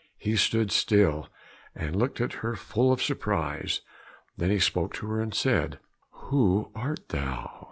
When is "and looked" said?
1.75-2.19